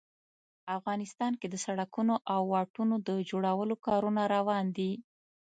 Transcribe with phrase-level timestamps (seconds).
[0.77, 4.91] افغانستان کې د سړکونو او واټونو د جوړولو کارونه روان دي